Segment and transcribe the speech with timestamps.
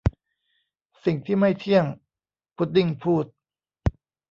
[1.03, 1.85] 'สิ่งที่ไม่เที่ยง!'
[2.55, 3.25] พุดดิ้งพูด